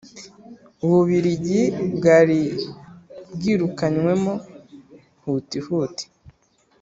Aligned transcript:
ububiligi 0.83 1.61
bwari 1.95 2.39
bwirukanywemo 3.33 4.33
huti 5.23 5.57
huti-. 5.65 6.07